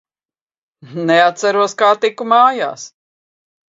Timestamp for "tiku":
2.07-2.31